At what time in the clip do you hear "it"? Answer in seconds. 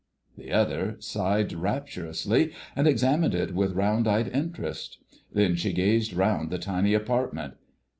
3.35-3.53